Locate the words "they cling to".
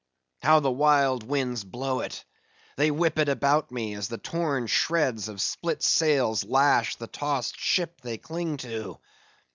8.01-8.97